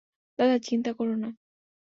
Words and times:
দাদা, 0.39 0.55
চিন্তা 0.61 0.91
কোরো 0.93 1.15
না। 1.15 1.29